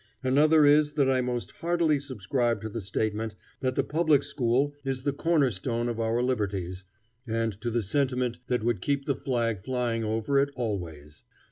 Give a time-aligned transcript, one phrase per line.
[0.23, 5.03] Another is that I most heartily subscribe to the statement that the public school is
[5.03, 6.83] the corner stone of our liberties,
[7.27, 11.21] and to the sentiment that would keep the flag flying over it always.